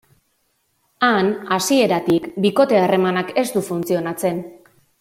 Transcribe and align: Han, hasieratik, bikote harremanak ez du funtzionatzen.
Han, 1.07 1.29
hasieratik, 1.57 2.25
bikote 2.47 2.81
harremanak 2.87 3.31
ez 3.43 3.45
du 3.59 3.65
funtzionatzen. 3.69 4.41